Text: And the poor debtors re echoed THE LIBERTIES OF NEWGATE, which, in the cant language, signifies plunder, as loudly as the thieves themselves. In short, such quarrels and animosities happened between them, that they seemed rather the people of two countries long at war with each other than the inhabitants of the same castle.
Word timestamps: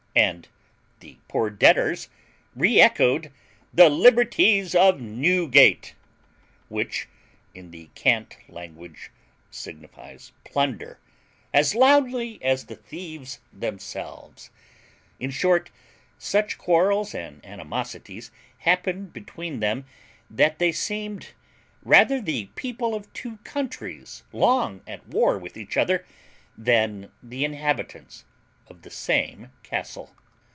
And 0.13 0.49
the 0.99 1.19
poor 1.29 1.49
debtors 1.49 2.09
re 2.53 2.81
echoed 2.81 3.31
THE 3.73 3.87
LIBERTIES 3.89 4.75
OF 4.75 4.99
NEWGATE, 4.99 5.95
which, 6.67 7.07
in 7.55 7.71
the 7.71 7.89
cant 7.95 8.35
language, 8.49 9.09
signifies 9.51 10.33
plunder, 10.43 10.99
as 11.53 11.75
loudly 11.75 12.43
as 12.43 12.65
the 12.65 12.75
thieves 12.75 13.39
themselves. 13.53 14.49
In 15.17 15.31
short, 15.31 15.71
such 16.17 16.57
quarrels 16.57 17.15
and 17.15 17.39
animosities 17.45 18.31
happened 18.57 19.13
between 19.13 19.61
them, 19.61 19.85
that 20.29 20.59
they 20.59 20.73
seemed 20.73 21.29
rather 21.83 22.19
the 22.19 22.47
people 22.55 22.93
of 22.95 23.11
two 23.13 23.37
countries 23.45 24.25
long 24.33 24.81
at 24.85 25.07
war 25.07 25.37
with 25.37 25.55
each 25.55 25.77
other 25.77 26.05
than 26.57 27.09
the 27.23 27.45
inhabitants 27.45 28.25
of 28.67 28.83
the 28.83 28.89
same 28.89 29.51
castle. 29.63 30.15